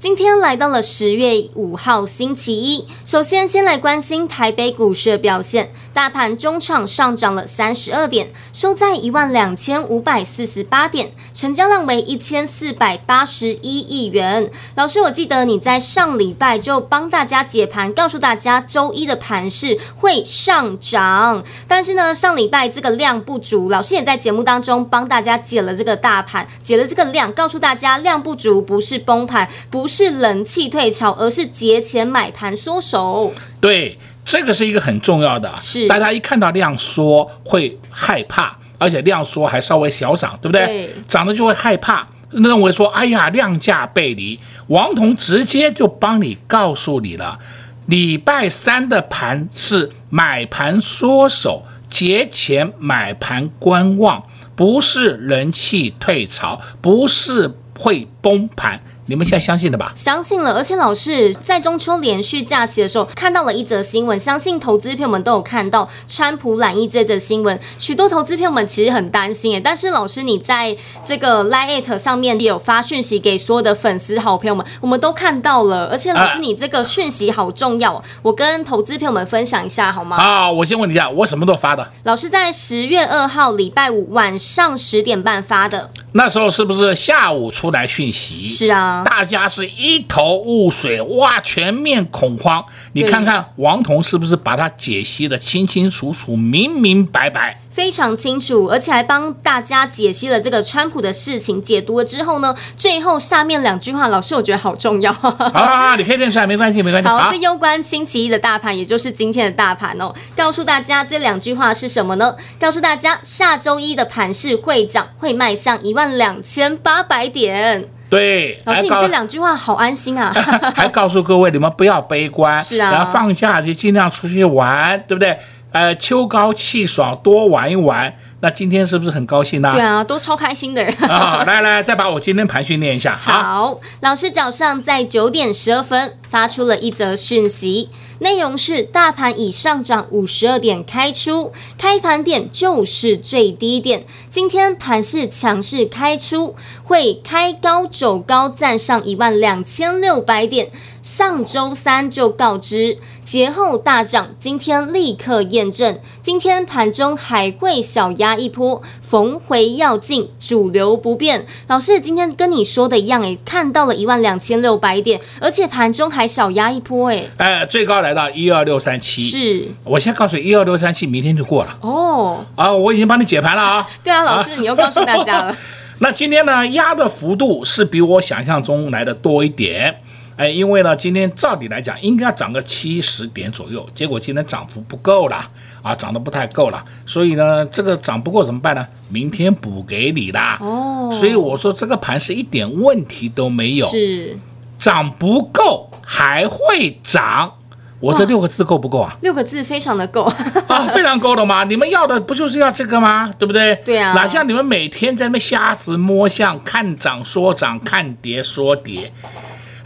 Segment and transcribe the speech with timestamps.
[0.00, 5.70] 今天来到了十月五号星期一，首先先来关心台北股市的表现。
[5.92, 14.50] 大盘中场上涨了三十二点，收在一万两千五百四十八点，成交量为一千四百八十一亿元。
[14.76, 33.34] 老师，我记得你在上礼拜就帮大家解盘，告诉大家周一的盘势会上涨，但是呢，上礼拜这个量不足，老师也在节目当中帮大家解了这个大盘，解了这个量，告诉大家量不足不是崩盘，不是冷气退潮，而是节前买盘缩手。
[33.60, 33.98] 对。
[34.22, 40.66] 这个是一个很重要的，是大家一看到量缩会害怕，而且量缩还稍微小涨，对不对？
[40.66, 44.38] 对，涨了就会害怕，认为说，哎呀，量价背离。
[44.68, 47.40] 王彤直接就帮你告诉你了，
[47.86, 54.22] 礼拜三的盘是买盘缩手，节前买盘观望，
[54.54, 58.80] 不是人气退潮，不是会崩盘。
[59.06, 59.92] 你们现在相信了吧？
[59.96, 67.58] 相信了，而且老师在中秋连续假期的时候看到了一则新闻，相信投资朋友们都有看到川普染疫这则新闻。
[67.78, 75.86] 许多投资朋友们其实很担心诶，但是老师你在这个 Line 上面也有发讯息给所有的粉丝好朋友们，我们都看到了。
[75.86, 80.16] 而且老师你这个讯息好重要，我跟投资朋友们分享一下好吗？
[80.18, 81.90] 啊，我先问你一下，我什么时候发的？
[82.04, 85.90] 老师在十月二号礼拜五晚上十点半发的。
[86.12, 88.46] 那时候是不是下午出来讯息？
[88.46, 88.89] 是啊。
[89.04, 92.64] 大家是一头雾水，哇，全面恐慌。
[92.92, 97.58] 你看看王彤是不是把它解析的清清楚楚、明明白白？
[97.70, 101.62] 非常清楚，而且还帮大家解析了这个川普的事情。
[101.62, 105.12] 解读了之后呢，最后下面两句话，老师我觉得好重要。
[105.12, 107.08] 好,好,好，你可以念出来，没关系，没关系。
[107.08, 110.12] 好，这攸关星期一的大盘，也就是今天的大盘哦。
[110.36, 112.34] 告诉大家这两句话是什么呢？
[112.58, 117.88] 告诉大家下周一的盘势会涨，会迈向一万两千八百点。
[118.10, 120.32] 对，老师，你这两句话好安心啊！
[120.74, 125.38] 还告诉各位，你们不要悲观，是啊，然后放假就尽量出去玩，对不对？
[125.72, 128.12] 呃，秋高气爽，多玩一玩。
[128.40, 129.70] 那今天是不是很高兴呢？
[129.70, 130.82] 对啊，都超开心的。
[131.06, 133.16] 啊，来来，再把我今天盘训练一下。
[133.20, 137.88] 好，好，老师早上在九点十二分发出了一则讯息。
[138.20, 144.04] 内容是大盘已上涨五十二点开出，开盘点就是最低点。
[144.28, 146.54] 今天盘势强势开出，
[146.84, 150.70] 会开高走高，站上一万两千六百点。
[151.02, 155.98] 上周三就告知节后大涨，今天立刻验证。
[156.20, 161.46] 今天盘中还会小压一波，逢回要进，主流不变。
[161.68, 169.22] 老师今天跟你说的一样，诶，看到了一万两千六百点，而且盘中还小压一波，诶，哎，最高来到一二六三七。
[169.22, 171.78] 是，我先告诉你，一二六三七明天就过了。
[171.80, 173.88] 哦，啊，我已经帮你解盘了啊。
[174.04, 175.56] 对啊，老师，啊、你又告诉大家了。
[176.00, 180.02] 那今天呢，压的幅度是比我想象中来的多一点。
[180.40, 185.36] 哎，因为呢，今天照理来讲应该要涨个七十点左右，结果今天涨幅不够了
[185.82, 188.86] 啊，涨得不太够了，所以呢，这个涨不够怎么办呢？
[189.10, 190.56] 明天补给你啦。
[190.62, 194.38] 哦，所以我说这个盘是一点问题都没有，是
[194.78, 197.52] 涨不够还会涨，
[198.00, 199.14] 我这六个字够不够啊？
[199.20, 200.22] 六个字非常的够
[200.68, 201.64] 啊， 非常够的嘛。
[201.64, 203.30] 你们要的不就是要这个吗？
[203.38, 203.76] 对不对？
[203.84, 209.12] 对啊，哪像你们每天在那边瞎子摸象，看涨说涨，看跌说跌。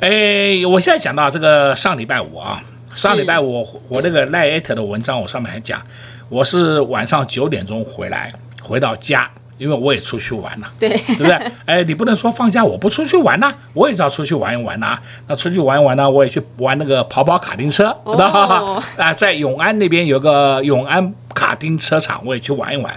[0.05, 5.81] 哎，我现在讲到这个上礼拜五啊，上礼拜五我那个赖艾特的文章，我上面还讲，
[6.29, 8.31] 我是晚上九点钟回来，
[8.61, 11.53] 回到家，因为我也出去玩了，对，对不对？
[11.65, 14.99] 哎，你不能说放假我不出去玩呐，我也要出去玩一玩呐。
[15.27, 18.85] 那出去玩一玩呢，我也去玩那个跑跑卡丁车，知道吧？
[19.03, 22.95] 啊，在永安那边有个永安卡丁车场，我也去玩一玩。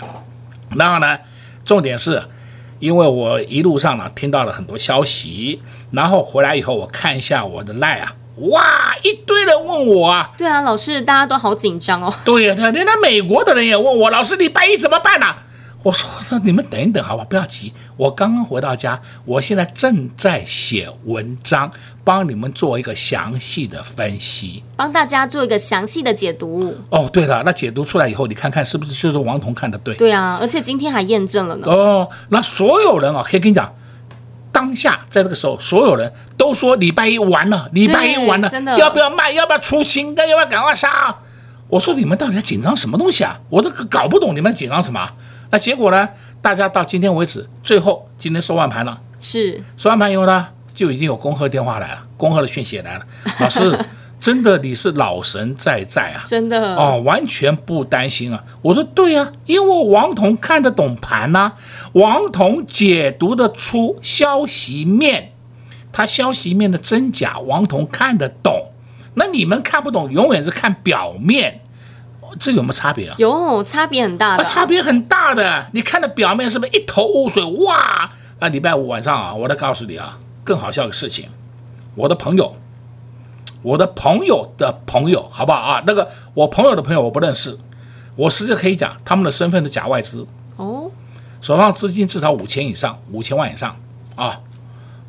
[0.76, 1.18] 然后呢，
[1.64, 2.22] 重点是。
[2.80, 8.14] 因为我一路上呢听到了很多消息，然后回来以后我看一下我的赖啊，
[8.52, 10.32] 哇，一堆人问我啊。
[10.38, 12.14] 对啊，老师，大家都好紧张哦。
[12.24, 15.36] 对呀，对，连那美国的人也问我，老师，礼拜一怎么办呢？
[15.84, 17.72] 我说那你们等一等，好吧，不要急。
[17.96, 21.72] 我刚刚回到家，我现在正在写文章，
[22.04, 26.76] 帮你们做一个详细的分析，帮大家做一个详细的解读。
[26.90, 29.96] 哦，对了，那解读出来以后，你看看是不是就是王彤看的对？
[29.96, 31.68] 对啊，而且今天还验证了呢。
[31.68, 33.74] 哦，那所有人啊，可以跟你讲，
[34.52, 39.32] 当下在这个时候，所有人都说礼拜一完了，礼拜一完了，真的要不要卖？
[39.32, 40.14] 要不要出清？
[40.16, 41.16] 要不要赶快杀？
[41.70, 43.40] 我说你们到底在紧张什么东西啊？
[43.50, 45.10] 我都搞不懂你们紧张什么。
[45.50, 46.10] 那结果呢？
[46.42, 53.06] 大家到今天为止，最后今天收完盘了，是收完盘以后呢，就已经有恭贺电话来了，恭贺的讯息也来了。
[53.42, 53.78] 老师，
[54.20, 58.44] 真的你是老神在在啊，真的哦，完全不担心啊。
[58.62, 61.56] 我说对呀、啊，因为我王彤看得懂盘呐、啊，
[61.94, 65.34] 王彤解读得出消息面，
[65.92, 68.72] 他消息面的真假，王彤看得懂。
[69.16, 71.62] 那你们看不懂，永远是看表面。
[72.40, 73.16] 这有没有差别啊？
[73.18, 74.44] 有，差别很大的。
[74.44, 75.68] 啊，差别很大的。
[75.74, 77.44] 你看的表面是不是一头雾水？
[77.44, 78.10] 哇！
[78.40, 81.30] 啊，礼拜五晚上啊，我再告诉你啊，更好笑的事情。
[81.96, 82.56] 我的朋友，
[83.64, 85.84] 我的朋友的朋友，好不好啊？
[85.88, 87.58] 那个我朋友的朋友我不认识，
[88.16, 90.28] 我实际可以讲，他们的身份是假外资
[90.58, 90.92] 哦，
[91.42, 93.76] 手上资金至少五千以上，五千万以上
[94.16, 94.40] 啊。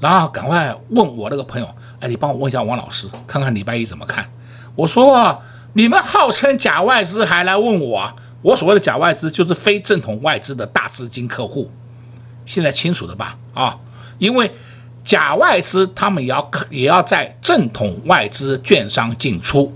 [0.00, 1.68] 然后赶快问我那个朋友，
[2.00, 4.26] 哎，你帮我问一下王老师，看看礼拜一怎么看？
[4.74, 5.38] 我说啊。
[5.74, 8.14] 你们号称假外资还来问我啊？
[8.42, 11.70] 我所谓的假外资就是非正统外资的大资金客户，
[12.46, 13.36] 现在清楚了吧？
[13.52, 13.76] 啊，
[14.18, 14.50] 因为
[15.02, 19.72] 假外资他们也要也要在正统外资券商进出，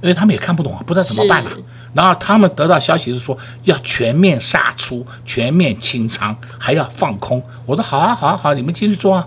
[0.00, 1.50] 因为他们也看不懂啊，不知道怎么办了。
[1.94, 7.42] 然后他们得到消息是说要全面杀出、全面清仓，还要放空。
[7.66, 9.26] 我说好啊，好啊，好啊，你们继续做啊。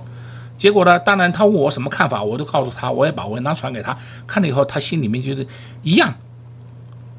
[0.62, 1.00] 结果呢？
[1.00, 3.98] 当然，他问我什么看法，我都告诉他，我也把文章传给他
[4.28, 5.48] 看了以后，他心里面就是
[5.82, 6.14] 一样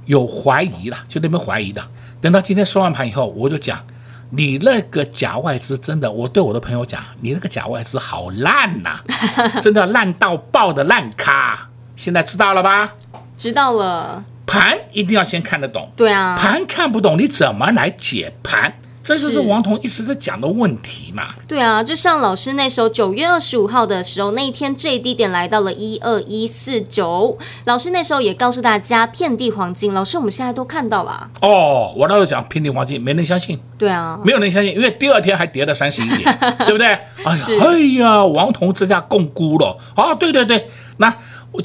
[0.06, 1.83] 有怀疑了，就那边怀疑的。
[2.21, 3.85] 等到今天收完盘以后，我就讲
[4.31, 11.69] 你那个假外资真的，我对我的朋友讲，你那个假外资好烂呐、啊， 真的烂到爆的烂咖。
[11.97, 12.93] 现在知道了吧？
[13.37, 14.23] 知道了。
[14.47, 15.91] 盘一定要先看得懂。
[15.97, 16.39] 对啊。
[16.39, 18.73] 盘看不懂，你怎么来解盘？
[19.02, 21.31] 这就是王彤一直在讲的问题嘛？
[21.49, 29.93] 对啊，就像老师那时候九月二十五号的时候，那一天最低点来到了一二一四九，老师那时候也告诉大家遍地黄金。
[29.93, 31.28] 老师，我们现在都看到了。
[31.40, 33.58] 哦，我那时候讲遍地黄金，没人相信。
[33.76, 36.87] 对啊，没有人相信，因为第二天还跌了三十一点， 对不对？
[37.25, 39.76] 哎呀，哎呀，王彤这下共估了。
[39.96, 41.12] 啊，对对对，那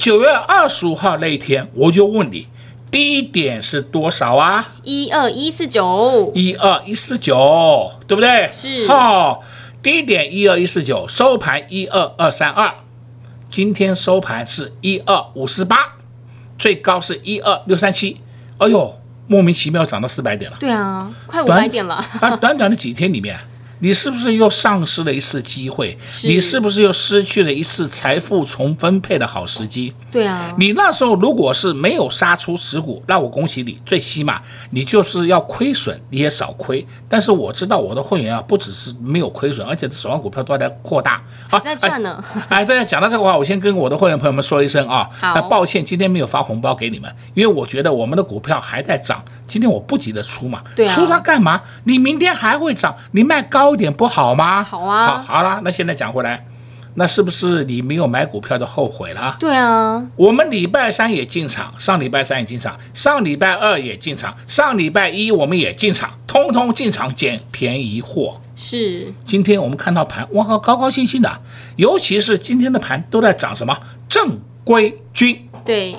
[0.00, 2.48] 九月二十五号那一天，我就问你。
[2.90, 4.74] 低点是多少啊？
[4.82, 8.48] 一二一四九，一二一四九，对不对？
[8.52, 8.86] 是。
[8.88, 9.40] 好、哦，
[9.82, 12.74] 低点一二一四九，收盘一二二三二，
[13.50, 15.76] 今天收盘是一二五四八，
[16.58, 18.20] 最高是一二六三七。
[18.58, 20.56] 哎呦，莫名其妙涨到四百点了。
[20.58, 21.94] 对啊，快五百点了。
[22.20, 23.38] 啊，短短的几天里面。
[23.80, 25.96] 你是不是又丧失了一次机会？
[26.24, 29.94] 你是不是又失去了一次财富重分配的好时机？
[30.10, 34.40] 对啊，你那时候如果是没有杀出持股，那我恭喜你，最起码
[34.70, 36.84] 你就是要亏损你也少亏。
[37.08, 42.22] 但是我知道我的会员啊，不只是没有亏损，而且手上股票都在扩大，好在赚呢。
[42.48, 51.60] 哎，大家，讲到这个话，我先跟我的会员朋友们说一声啊，好，那抱歉今天没有发红包给你们，因为我觉得我们的股票还在涨，今天我不急着出嘛，对啊，出它干嘛？
[51.84, 53.67] 你明天还会涨，你卖高。
[53.68, 54.64] 高点不好吗？
[54.64, 56.42] 好啊，好，好了，那现在讲回来，
[56.94, 59.36] 那是不是你没有买股票就后悔了？
[59.38, 68.40] 对啊，我们礼拜三也进场，上礼拜三也进场，上礼拜二也进场，上礼拜一我们也进场，通通进场捡便宜货。
[68.56, 71.30] 是，今天我们看到盘，哇，高高兴兴的，
[71.76, 75.46] 尤其是今天的盘都在涨什么正规军？
[75.66, 75.94] 对，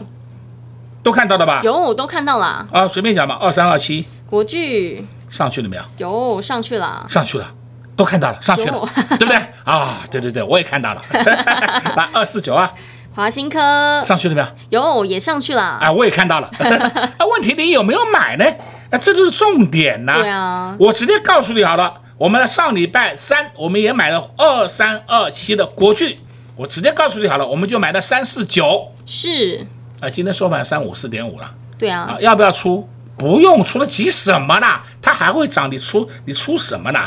[1.03, 1.61] 都看到了吧？
[1.63, 2.67] 有，我都看到了。
[2.71, 5.83] 啊，随便讲吧，二三二七，国巨上去了没有？
[5.99, 7.53] 有，上去了，上去了。
[7.99, 8.89] 都看到了，上去了，
[9.19, 9.35] 对不对？
[9.65, 11.01] 啊，对对对，我也看到了。
[11.11, 12.71] 来，二四九啊，
[13.13, 14.81] 华新科上去了没有？
[14.81, 15.61] 有，也上去了。
[15.61, 16.49] 啊，我也看到了。
[16.57, 18.45] 啊，问题你有没有买呢？
[18.89, 20.13] 啊，这就是重点呐。
[20.17, 26.19] 对啊，我直接告诉你好了，我们的上礼拜三我们也买了二三二七的国巨，
[26.55, 28.93] 我直接告诉你好了，我们就买了三四九。
[29.05, 29.67] 是。
[29.99, 31.51] 啊，今天收盘三五四点五了。
[31.77, 32.15] 对啊。
[32.15, 32.87] 啊，要不要出？
[33.17, 34.79] 不用出了，急什么呢？
[35.01, 36.99] 它还会涨，你出你出什么呢？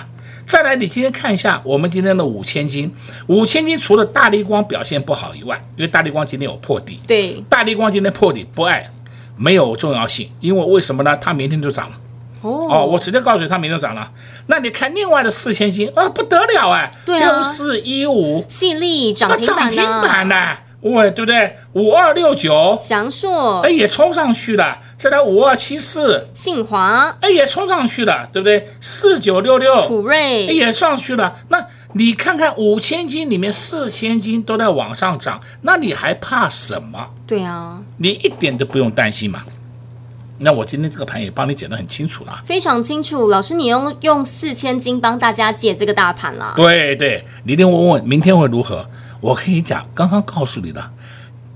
[0.46, 2.92] 再来，你今天看一下我们今天的五千金，
[3.26, 8.90] 五千金除了大力光表现不好以外，因为大力光今天有破底，对，大力光今天破底不爱，
[9.36, 11.16] 没有重要性，因为为什么呢？
[11.16, 11.96] 它明天就涨了。
[12.42, 14.10] 哦，哦，我直接告诉你，它明天涨了。
[14.46, 21.56] 那你看另外的四千金啊，不得了哎，六四一五，矽力涨停板呢，涨停板呢，喂，对不对？
[21.74, 24.78] 五二六九，祥硕，哎，也冲上去了。
[24.98, 28.68] 再来五二七四，信华，哎，也冲上去了，对不对？
[28.80, 31.36] 四九六六，普瑞，哎，也上去了。
[31.48, 37.10] 那你看看五千金里面四千金都在往上涨，那你还怕什么？
[37.28, 39.42] 对啊，你一点都不用担心嘛。
[40.38, 43.28] 那我今天这个盘也帮你解得很清楚了，非常清楚。
[43.28, 46.54] 老师，你用用四千金帮大家解这个大盘了。
[46.56, 48.84] 对对，你一定问问明天会如何？
[49.22, 50.90] 我可以讲，刚刚告诉你的，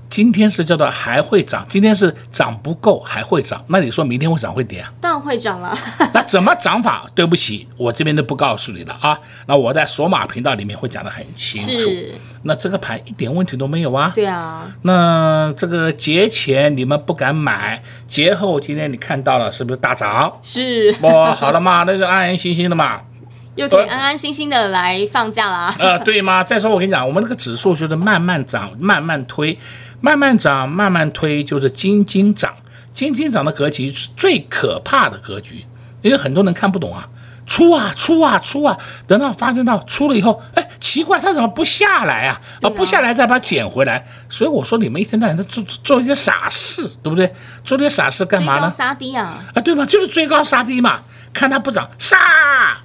[0.09, 4.89] 今天是叫做还会涨，今天是涨不够还会涨，那你说明天会涨会跌啊？
[5.01, 5.77] 当然会涨了。
[6.13, 7.05] 那怎么涨法？
[7.13, 9.19] 对不起，我这边都不告诉你了啊。
[9.47, 11.83] 那我在索马频道里面会讲得很清楚。
[11.83, 12.15] 是。
[12.43, 14.13] 那这个盘一点问题都没有啊。
[14.15, 14.71] 对啊。
[14.83, 20.31] 那这个节前你们不敢买，节后今天你看到了是不是大涨？
[20.41, 20.95] 是。
[21.01, 23.01] 哇，好了嘛，那就安安心心的嘛。
[23.57, 25.75] 又可以安安心心的来放假啦。
[25.79, 26.43] 呃，对吗？
[26.43, 29.57] 再说我跟你讲，我们这个指数就是慢慢涨，慢慢推，
[29.99, 32.53] 慢慢涨，慢慢推，就是金金涨。
[32.91, 35.65] 金金涨的格局是最可怕的格局，
[36.01, 37.07] 因为很多人看不懂啊，
[37.45, 42.41] 出啊出啊出啊，等到发生到出了以后，哎，奇怪，它怎么不下来啊？
[42.61, 44.03] 啊，不下来再把它捡回来。
[44.29, 47.31] 所以我说你们一天到晚在做做一些傻事，对不对？
[47.63, 48.71] 做这些傻事干嘛呢？
[48.75, 49.43] 杀低啊！
[49.53, 49.85] 啊，对吗？
[49.85, 51.01] 就是追高杀低嘛。
[51.33, 52.17] 看它不涨，杀，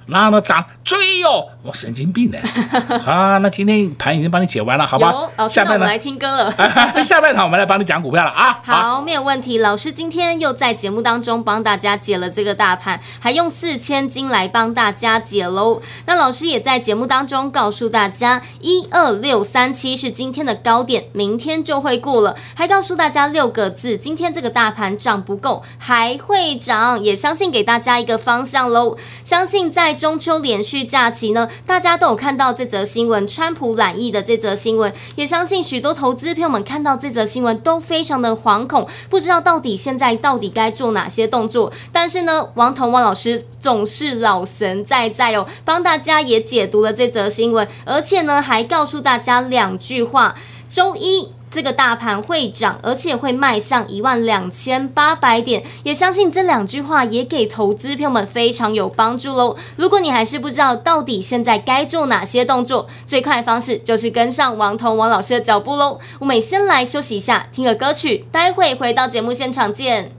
[0.05, 2.37] 然后呢涨，追哟，我神经病呢。
[3.03, 5.11] 好，那今天盘已经帮你解完了，好吧？
[5.37, 6.51] 老师，那我们来听歌了。
[7.03, 8.59] 下半场我们来帮你讲股票了啊。
[8.65, 9.57] 好，好，没有问题。
[9.57, 15.81] 老师今天又在节目当中帮大家解了这个大盘，还用四千金来帮大家解喽。
[16.05, 22.35] 那老师也在节目当中告诉大家，一二六三七是今天的高点，明天就会过了。
[22.55, 27.01] 还告诉大家六个字：今天这个大盘涨不够，还会涨。
[27.01, 28.32] 也相信给大家一个方。
[28.33, 41.71] 方向喽，相信在中秋连续假期呢，大家都有看到这则新闻，川普染疫的这则新闻，也相信许多投资朋友们看到这则新闻都非常的惶恐，不知道到底现在到底该做哪些动作。
[41.91, 50.33] 但是呢，王彤王老师总是老神在在哦，帮大家也解读了这则新闻，而且呢，还告诉大家两句话：
[50.67, 51.29] 周一。
[51.53, 59.55] 这个大盘会涨，而且会迈向一万两千八百点，也相信这两句话也给投资朋友们非常有帮助喽。
[59.75, 65.99] 如果你还是不知道到底现在该做哪些动作，最快的方式就是跟上王彤王老师的脚步喽。
[66.17, 70.11] 我们先来休息一下，听个歌曲，待会回到节目现场见。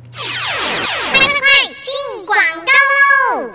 [1.10, 3.50] 快快快，进广告喽！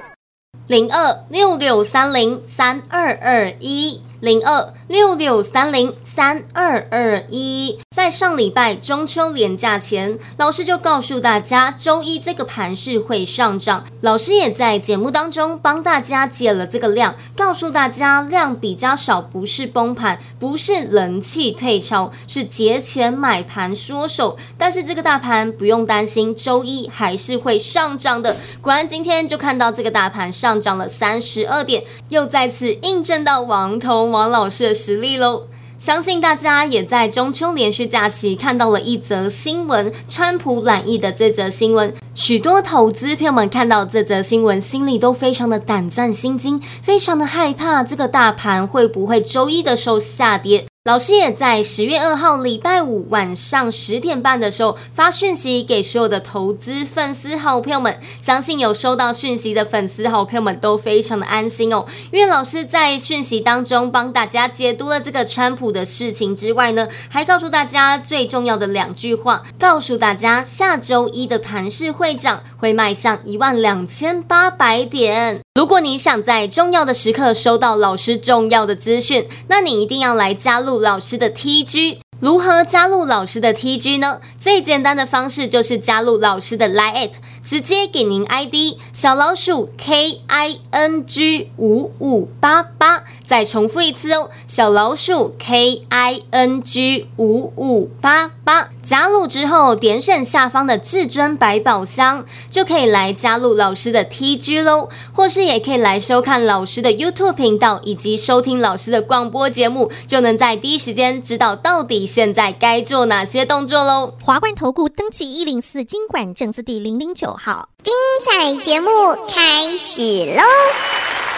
[0.68, 4.02] 零二六六三零三二二一。
[4.22, 13.86] 零二六六三零三二二一，在上礼拜中秋连假前，老师就告诉大家，周一这个盘势会上涨。
[14.02, 24.36] 老师也在节目当中帮大家解了这个量，告诉大家量比较少，不是崩盘，不是人气退潮，是节前买盘缩手。
[24.58, 28.36] 但是这个大盘不用担心，周一还是会上涨的。
[28.60, 34.06] 果然今天就看到这个大盘上涨了三十二点，又再次印证到王头。
[34.06, 50.66] 王老师的实力喽，相信大家也在中秋连续假期看到了一则新闻，川普染疫的这则新闻，许多投资朋友们看到这则新闻，心里都非常的胆战心惊，非常的害怕，这个大盘会不会周一的时候下跌？
[50.90, 75.42] 老师也在十月二号礼拜五晚上十点半的时候发讯息给所有的投资粉丝好朋友们，相信有收到讯息的粉丝好朋友们都非常的安心哦，因为老师在讯息当中帮大家解读了这个川普的事情之外呢，还告诉大家最重要的两句话，告诉大家下周一的盘势会涨，会迈向一万两千八百点。
[75.60, 81.98] 如果你想在重要的时刻收到老师重要的资讯，那你一定要来加入老师的 TG。
[82.22, 84.22] 如何加入老师的 TG 呢？
[84.38, 87.12] 最简单的方式就是加入老师的 Line，
[87.44, 93.04] 直接给您 ID 小老鼠 K I N G 五五八八。
[93.30, 114.16] 再重复一次哦，小老鼠 K I N G 五五八八，加入之后点选下方的至尊百宝箱，就可以来加入老师的 TG 喽，或是也可以来收看老师的 YouTube 频道，以及收听老师的广播节目，就能在第一时间知道到底现在该做哪些动作喽。
[114.24, 117.94] 华冠投顾登记一零四经管证字第零零九号，精
[118.26, 118.90] 彩节目
[119.28, 121.29] 开始喽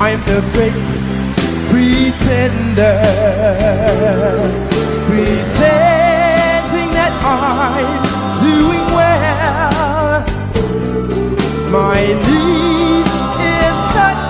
[0.00, 0.72] I'm the great
[1.68, 3.02] pretender,
[5.10, 7.98] pretending that I'm
[8.38, 10.22] doing well.
[11.74, 13.06] My need
[13.42, 14.24] is such,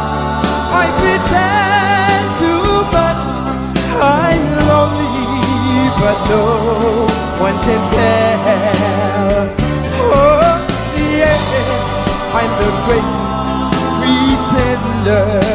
[0.72, 3.28] I pretend too much.
[4.00, 6.44] I'm lonely, but no
[7.44, 9.52] one can tell.
[10.16, 10.56] Oh,
[10.96, 11.44] yes,
[12.32, 13.12] I'm the great
[14.00, 15.47] pretender.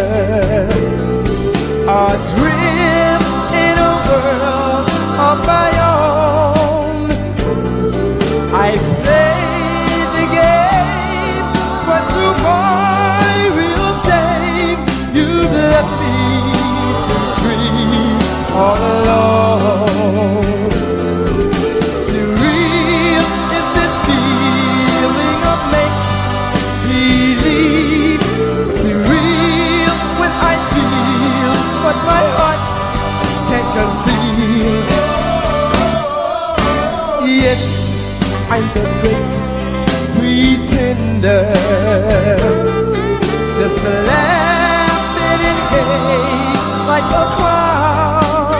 [46.93, 48.53] Like a clown.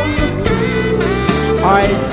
[1.64, 2.13] I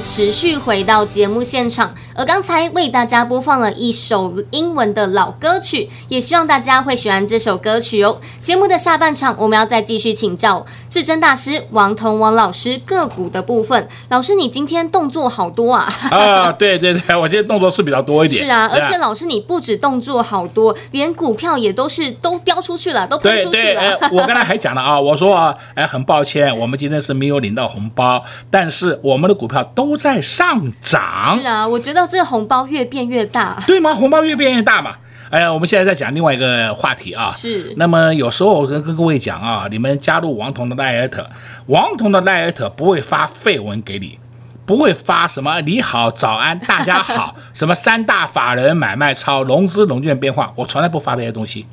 [0.00, 8.18] 持续回到节目现场，而刚才为大家播放了一首英文的老歌曲，也希望大家会喜欢这首歌曲哦。
[8.40, 13.88] 节目的下半场，我们要再继续请教至尊大师王彤王老师个股的部分。
[14.08, 15.92] 老师，你今天动作好多啊！
[16.10, 18.44] 啊， 对对对，我今天动作是比较多一点。
[18.44, 23.98] 是啊，而且老师你不止动作好多，连股票也都是都飙出去了，都喷出去了。
[23.98, 28.92] 对对，我刚才还讲了啊，我说啊，哎，很抱歉，我们今天是没有领到红包，但是。
[29.02, 31.38] 我们的股票都在上涨。
[31.40, 33.62] 是啊，我觉得这个红包越变越大。
[33.66, 33.94] 对吗？
[33.94, 34.96] 红包越变越大嘛。
[35.30, 37.30] 哎呀，我们现在在讲另外一个话题啊。
[37.30, 37.72] 是。
[37.76, 41.24] 那么有时候我跟跟各位讲啊，你们加入王彤的 LINE，
[41.66, 44.18] 王彤的 LINE 不会发废文给你，
[44.66, 51.66] 不会发什么你好、早安、大家好， 什么三大法人买卖超、融资融券变化，我从来不发这些东西。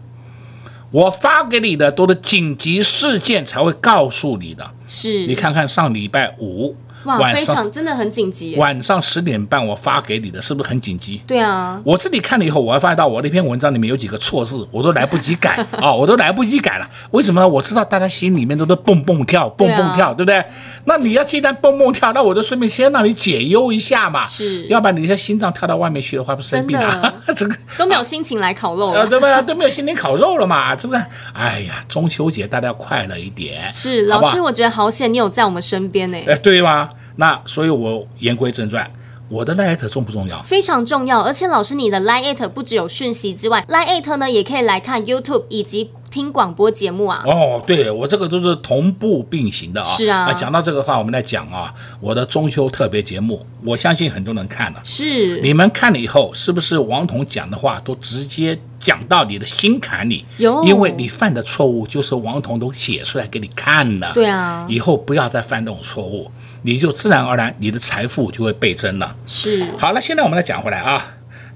[0.92, 4.72] 我发给你的都是紧急事件才会告诉你的。
[4.88, 5.28] 是。
[5.28, 6.76] 你看看上礼拜五。
[7.04, 8.56] 哇，非常真的很紧急。
[8.58, 11.22] 晚上十点半我发给你的，是不是很紧急？
[11.26, 16.90] 对啊，我自己看了以后，我还发现到我那篇文章里面有几个错字，我都来不及改啊、 哦，我都来不及改了。
[17.12, 17.48] 为什么？
[17.48, 20.44] 我知道大家心里面都在蹦蹦跳，蹦蹦跳，对，不对？
[20.86, 24.26] 那你要既然蹦蹦跳，那我就顺便先让你解忧一下嘛。
[24.26, 27.14] 是，要不然你的心脏跳到外面去的话，不生病啊？
[27.36, 29.42] 这个都没有心情来烤肉了，啊、对吧？
[29.42, 30.76] 都没有心情烤肉了嘛？
[30.76, 31.02] 这个，
[31.34, 33.72] 哎呀，中秋节大家要快乐一点。
[33.72, 36.18] 是，老师，我觉得好险，你有在我们身边呢。
[36.28, 36.88] 哎，对吧？
[37.19, 38.89] 那所以，我言归正传，
[39.27, 40.41] 我的 Lite 重不重要？
[40.41, 47.21] 非常重要，而且老师，你的 Lite 不只有讯息之外，Lite 呢也可以来看 YouTube 以及听广播节目啊。
[47.25, 49.86] 哦，对，我这个都是同步并行的啊。
[49.86, 50.27] 是啊。
[50.29, 54.79] 那讲到这个话，我们来讲啊，我的中秋特别节目，我相信很多人看了。
[54.86, 55.41] 是。
[55.41, 60.26] 你们看了以后，是不是王彤讲的话都直接讲到你的心坎里？
[60.38, 64.12] 因为你犯的错误，就是王彤彤写出来给你看了。
[64.13, 64.65] 对啊。
[64.70, 66.32] 以后不要再犯这种错误。
[66.62, 69.15] 你就自然而然，你的财富就会倍增了。
[69.26, 71.06] 是，好了，现在我们来讲回来啊，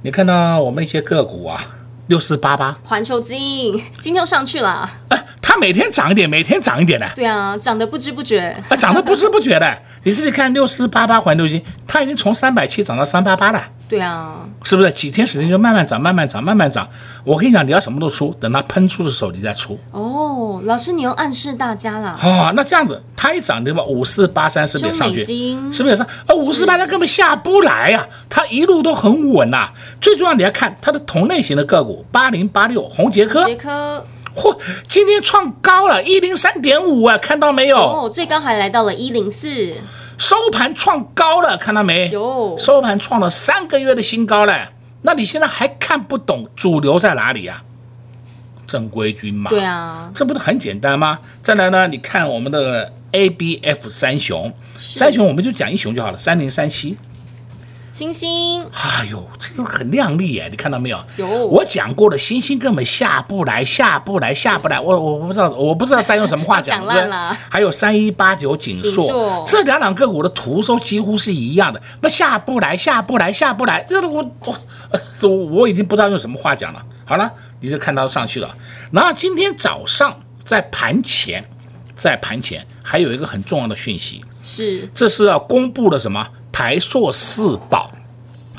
[0.04, 1.68] 你看到我们一些个股啊，
[2.08, 4.90] 六四八八，环球金今天又上去了。
[5.10, 7.10] 哎，它每天涨一点，每天涨一点的。
[7.16, 8.56] 对啊，涨得不知不觉。
[8.70, 9.78] 啊，涨得不知不觉的。
[10.04, 13.62] 你自己看六四八八环球金，它已经从三百七涨到三八八了。
[13.94, 14.40] 对啊。
[14.64, 14.90] 是不是？
[14.92, 16.88] 几天时间就慢慢涨，慢慢涨，慢慢涨。
[17.24, 19.78] 我跟你讲，你要什么都出，等它喷出的时候你再出。
[19.92, 22.18] 哦，老师，你又暗示大家了。
[22.24, 23.84] 哦，那这样子，它一涨对吧？
[23.84, 25.24] 五四八三是不是也上去？
[25.72, 26.08] 是不是也上？
[26.26, 29.74] 啊，五四八它根本下不来呀、啊，它一路都很稳呐、啊。
[30.02, 33.46] 最重要你要看它的同类型的个股，八零八六红杰科。
[33.46, 34.04] 杰科。
[34.36, 37.78] 嚯，今天创高了，一零三点五啊，看到没有？
[37.78, 39.76] 哦，最高还来到了一零四。
[40.24, 42.10] 收盘创高了，看到没？
[42.10, 44.70] 有收盘创了三个月的新高了。
[45.02, 48.64] 那你现在还看不懂主流在哪里呀、啊？
[48.66, 49.50] 正规军嘛。
[49.50, 51.20] 对啊，这不是很简单吗？
[51.44, 56.98] 再来呢，你看我们的 A B F 三雄，三雄我们就讲一雄就好了，三零三七。
[57.94, 60.98] 星星，哎呦，这个很亮丽哎，你看到没有？
[61.18, 64.80] 有，我讲过了，星星根本下不来，下不来，下不来。
[64.80, 66.80] 我我不知道，我不知道再用什么话讲。
[66.84, 67.38] 讲烂了。
[67.48, 73.86] 还有三一八九锦硕，这两两个股的图都几乎是一样的，那下不来，下不来，下不来。
[73.88, 74.58] 这个我我
[75.22, 76.84] 我我已经不知道用什么话讲了。
[77.06, 78.58] 好了，你就看到上去了。
[78.92, 81.48] 然后今天早上在盘前，
[81.94, 86.28] 在盘前还有一个很重要的讯息，是，这是要公布的什么？
[86.54, 87.92] 台硕四宝，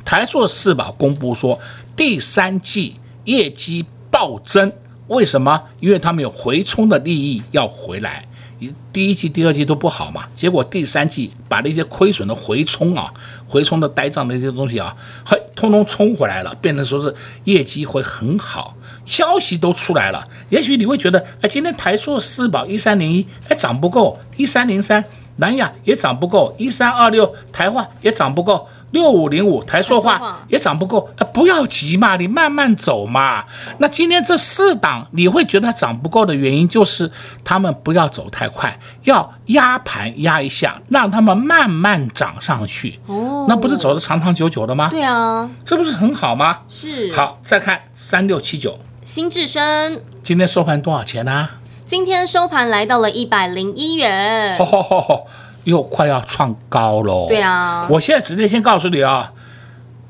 [0.04, 1.58] 台硕四宝公布说，
[1.96, 4.72] 第三季业绩暴增，
[5.06, 5.62] 为什么？
[5.78, 8.26] 因为他们有回冲的利益要回来，
[8.92, 13.14] 第一季、第二季都不好嘛，结果第三季把那些亏损的回冲啊，
[13.46, 18.76] 回冲的呆账那些东西啊，嘿，通通冲回来了，变成说是业绩会很好，
[19.06, 20.28] 消息都出来了。
[20.50, 25.04] 也许你会觉得，哎，今天台硕四宝一三零一，哎，涨不够一三零三。
[25.36, 33.44] 南亚也涨不够，一三二六台化也涨不够，六五零五台塑化也涨不够，啊，不要急嘛，你慢慢走嘛。
[33.78, 37.10] 那今天这四档你会觉得它涨不够的原因，就是
[37.42, 43.00] 他们不要走太快，要压盘压一下，让他们慢慢涨上去。
[43.06, 44.88] 哦，那不是走的长长久久的吗？
[44.90, 46.60] 对啊，这不是很好吗？
[46.68, 47.10] 是。
[47.12, 51.32] 好，再看三六七九新智深，今天收盘多少钱呢？
[51.32, 51.50] 啊？
[51.86, 55.26] 今天收盘来到了一百零一元， 吼吼吼吼，
[55.64, 57.26] 又快要创高喽。
[57.28, 59.32] 对啊，我现在直接先告诉你啊，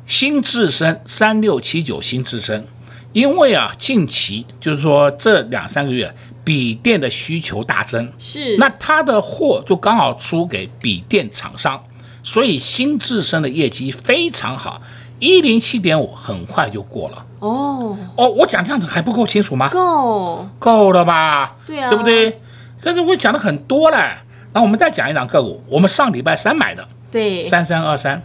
[0.07, 2.65] 新智深三六七九新智深，
[3.13, 11.83] 因为啊近期就是说这两三个月笔电的需求大增，是，那它的货就刚好出给笔电厂商，
[12.23, 14.81] 所以新智深的业绩非常好。
[15.18, 19.68] 一零七点五很快就过了哦哦，我讲这样子还不够清楚吗？
[19.68, 21.57] 够够了吧？
[21.66, 22.40] 对啊，对不对？
[22.83, 24.16] 但是我讲的很多了。
[24.53, 28.22] 那我们再讲一档个股，我们上礼拜三买的，对，三三二三，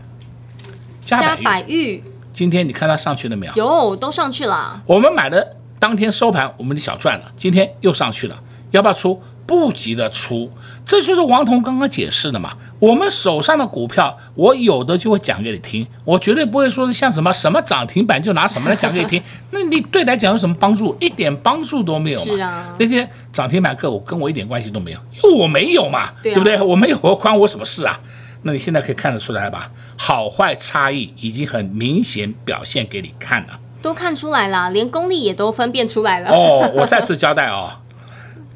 [1.02, 3.54] 嘉百玉，今天你看它上去了没有？
[3.56, 4.82] 有，都上去了。
[4.86, 7.32] 我们买的当天收盘，我们就小赚了。
[7.36, 8.36] 今天又上去了，
[8.70, 9.20] 要不要出？
[9.50, 10.48] 不急的出，
[10.86, 12.54] 这就是王彤刚刚解释的嘛。
[12.78, 19.20] 我们手上的股票，我有的就会讲给你听，我绝对不会说是像什么什么涨停板就拿什么来讲给你听。
[19.50, 20.96] 那你对来讲有什么帮助？
[21.00, 22.26] 一点帮助都没有嘛。
[22.26, 26.62] 是啊，那些涨停板个股跟我一点关系都没有，因为我没有嘛，对，啊、对不对？
[26.62, 28.00] 我没有，关我什么事啊？
[28.44, 29.72] 那你现在可以看得出来吧？
[29.98, 36.30] 好坏差异已经很明显表现给你看了，都看出来了，连功力也都分辨出来了。
[36.30, 37.72] 哦，我再次交代哦。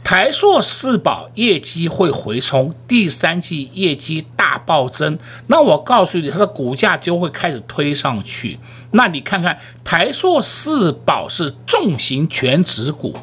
[0.03, 8.59] 台硕四宝业绩会回冲，第三季业绩大暴增，那我告诉你，它的股价就会开始推上去。
[8.91, 13.15] 那你看看，台硕四宝是重型全值股，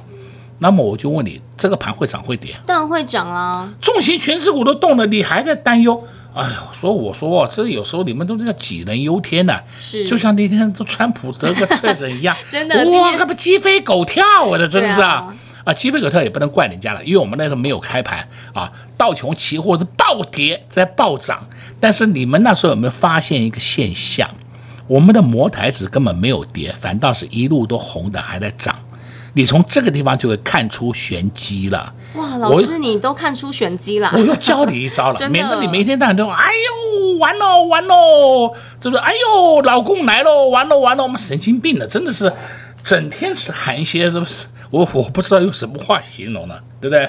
[0.58, 2.54] 那么我就问你，这个盘会涨会跌？
[2.66, 3.72] 当然会涨啊！
[3.80, 6.02] 重型全值股都动了，你还在担忧？
[6.32, 15.34] 哎呀，说我说，这有时候你们都是叫杞人忧天呐、啊，是，就像那天都川普得个确诊一样， 真的哇，那不鸡飞狗跳我的真是啊！
[15.64, 24.28] 啊，基菲狗特也不能怪人家了，因为我们那时候没有开盘啊，道琼期货是暴跌在暴涨，但是你们那时候有没有发现一个现象？
[24.88, 28.74] 我们的摩台指根本没有跌，反倒是一路都红的还在涨，
[29.34, 31.94] 你从这个地方就会看出玄机了。
[32.14, 39.02] 哇，老师你都看出玄机了，我又教你一招了， 免得你每天到晚都哎呦完喽完喽，是不是？
[39.02, 42.32] 哎呦老公来喽完喽完喽，我们神经病了，真的是
[42.82, 44.46] 整天是喊一些是不是？
[44.70, 47.04] 我我不知道用什么话形容了，对不对？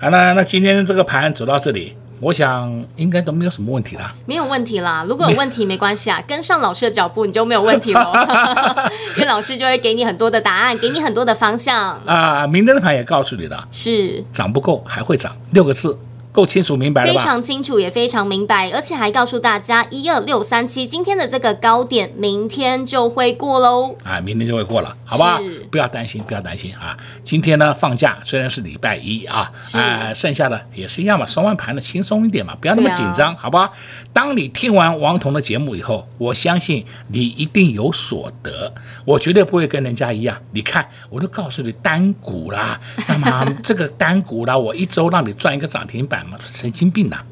[0.00, 4.14] 啊，那那今天这个盘走到这里，我想应该都没有什么问题了。
[4.26, 12.00] 没有问题啦，如果有问题没关系啊，跟上老师的脚步你就没有问题了， 因为老师就会给你很多的答案，给你很多的方向。
[12.06, 15.98] 啊，明天的盘也告诉你了，是涨不够还会涨，六个字。
[16.38, 17.18] 够清楚明白了吧？
[17.18, 23.96] 非常清楚，也非常明白，而且还告诉大家，一二六三七今天的这个高点，明天就会过喽。
[24.04, 25.40] 啊，明天就会过了，好吧？
[25.68, 26.96] 不要担心，不要担心啊！
[27.24, 33.72] 今天呢放假，虽然是礼拜一啊，啊，剩下的也是一样嘛，收完盘的轻松一点嘛，不要那么紧张，啊、好吧？
[34.12, 38.72] 当你听完王彤的节目以后，我相信你一定有所得，
[39.04, 40.40] 我绝对不会跟人家一样。
[40.52, 47.24] 你看，我都告诉你单股啦，那么这个单股啦，我一周让你赚一个涨停板嘛，神经病呐、啊！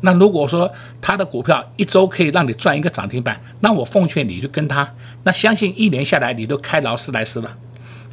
[0.00, 4.88] 那如果说他的股票一周可以让你赚一个涨停板，那我奉劝你就跟他，
[5.22, 7.56] 那相信一年下来你都开劳斯莱斯了，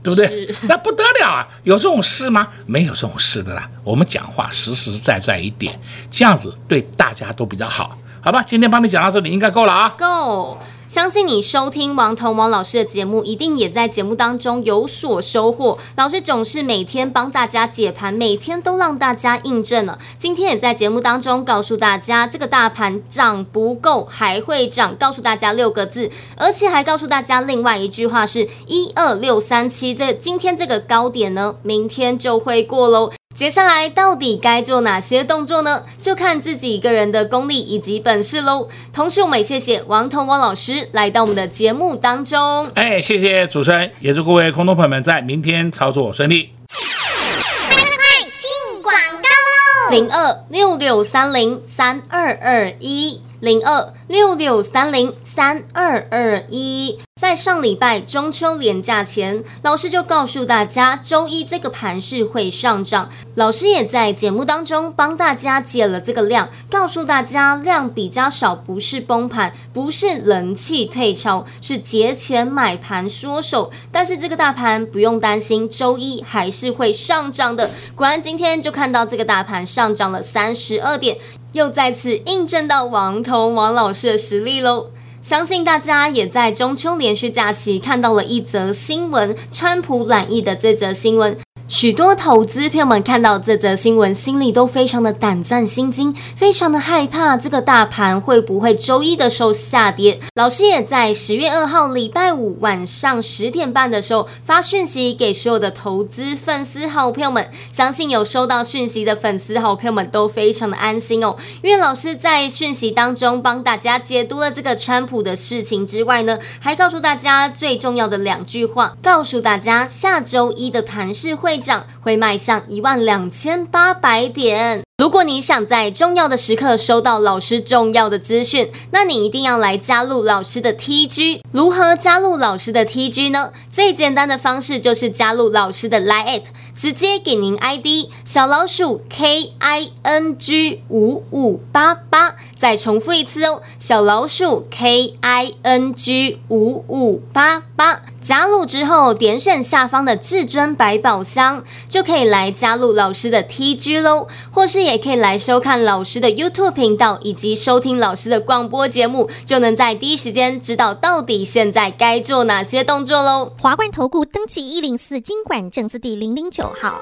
[0.02, 0.54] 对不对？
[0.70, 1.48] 那不得了啊！
[1.64, 2.48] 有这种事吗？
[2.66, 3.70] 没有这种事的啦。
[3.84, 5.78] 我们讲话实实在在一点，
[6.10, 8.42] 这样子对大家都比较好，好吧？
[8.42, 10.58] 今天帮你讲到这里应该够了啊，够。
[10.92, 15.78] 相信你收听王彤王老师的节目，一定也在节目当中有所收获。
[15.96, 19.98] 老师总是每天帮大家解盘，每天都让大家印证了。
[20.18, 24.94] 今天也在节目当中告诉大家，这个大盘涨不够，还会涨。
[24.98, 33.14] 告诉大家六个字，而且还告诉大家另外一句话是：一二六三七，这今天这个高点呢，明天就会过喽。
[33.34, 35.84] 接下来到底该做哪些动作呢？
[36.00, 38.68] 就看自己一个人的功力以及本事喽。
[38.94, 42.70] 同时，我们也谢谢王彤王老师来到我们的节目当中。
[42.76, 46.50] 哎，谢谢主持人，也祝各位空头朋友们在明天操作顺利。
[46.68, 47.96] 快快快
[48.40, 49.92] 进广告喽！
[49.92, 57.00] 零二六六三零三二二一零二六六三零三二二一。
[57.20, 63.12] 在上礼拜中秋连假前，老师就告诉大家，周一这个盘势会上涨。
[63.36, 73.72] 老师也在节目当中帮大家解了这个量，告诉大家量比较少，不是崩盘，不是人气退潮，是节前买盘缩手。
[73.92, 77.70] 但是这个大盘不用担心，周一还是会上涨的。
[77.96, 81.16] 果然今天就看到这个大盘上涨了三十二点，
[81.54, 84.92] 又再次印证到王彤王老师的实力喽。
[85.22, 91.38] 相信大家也在中秋连续假期看到了一则新闻，川普染疫的这则新闻。
[91.72, 100.20] 许多投资朋友们看到这则新闻，心里都非常的胆战心惊，非常的害怕，这个大盘会不会周一的时候下跌？
[100.36, 124.84] 老师也在十月二号礼拜五晚上十点半的时候发讯息给所有的投资粉丝好朋友们，相信有收到讯息的粉丝好朋友们都非常的安心哦，因为老师在讯息当中帮大家解读了这个川普的事情之外呢，还告诉大家最重要的两句话，告诉大家下周一的盘市会涨会迈向一万两千八百点。
[124.98, 131.42] 如果你想在重要的时刻收到老师重要的资讯，那你一定要来加入老师的 TG。
[131.52, 133.52] 如何加入老师的 TG 呢？
[133.70, 136.44] 最简单的方式就是加入老师的 Line，
[136.76, 142.36] 直接给您 ID 小老鼠 K I N G 五五八八。
[142.62, 148.02] 再重复一次哦，小老鼠 K I N G 五五八八。
[148.22, 154.28] 加入之后，点选下方的至尊百宝箱，就可以来加入老师的 TG 喽。
[154.52, 163.54] 或是也可以来收看老师的 YouTube 频道，以及收听老师的广播节目，就能在第一时间知道到底现在该做哪些动作喽。
[163.60, 167.02] 华冠投顾登记一零四金管证字第零零九号。